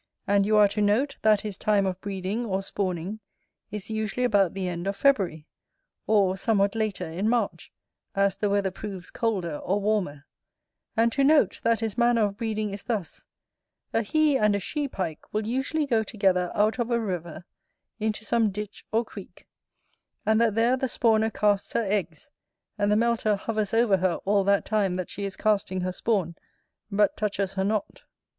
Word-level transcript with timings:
And 0.25 0.47
you 0.47 0.57
are 0.57 0.67
to 0.69 0.81
note, 0.81 1.17
that 1.21 1.41
his 1.41 1.57
time 1.57 1.85
of 1.85 2.01
breeding, 2.01 2.43
or 2.43 2.63
spawning, 2.63 3.19
is 3.69 3.91
usually 3.91 4.23
about 4.23 4.55
the 4.55 4.67
end 4.67 4.87
of 4.87 4.95
February, 4.95 5.45
or, 6.07 6.35
somewhat 6.37 6.73
later, 6.73 7.05
in 7.05 7.29
March, 7.29 7.71
as 8.15 8.35
the 8.35 8.49
weather 8.49 8.71
proves 8.71 9.11
colder 9.11 9.57
or 9.59 9.79
warmer: 9.79 10.25
and 10.97 11.11
to 11.11 11.23
note, 11.23 11.61
that 11.63 11.81
his 11.81 11.99
manner 11.99 12.23
of 12.23 12.35
breeding 12.37 12.73
is 12.73 12.85
thus: 12.85 13.27
a 13.93 14.01
he 14.01 14.39
and 14.39 14.55
a 14.55 14.59
she 14.59 14.87
Pike 14.87 15.21
will 15.31 15.45
usually 15.45 15.85
go 15.85 16.01
together 16.01 16.51
out 16.55 16.79
of 16.79 16.89
a 16.89 16.99
river 16.99 17.45
into 17.99 18.25
some 18.25 18.49
ditch 18.49 18.83
or 18.91 19.05
creek; 19.05 19.47
and 20.25 20.41
that 20.41 20.55
there 20.55 20.75
the 20.75 20.87
spawner 20.87 21.29
casts 21.31 21.73
her 21.73 21.85
eggs, 21.85 22.31
and 22.75 22.91
the 22.91 22.95
melter 22.97 23.35
hovers 23.35 23.71
over 23.71 23.97
her 23.97 24.15
all 24.25 24.43
that 24.43 24.65
time 24.65 24.95
that 24.95 25.11
she 25.11 25.25
is 25.25 25.37
casting 25.37 25.81
her 25.81 25.91
spawn, 25.91 26.33
but 26.89 27.15
touches 27.15 27.53
her 27.53 27.63
not. 27.63 28.05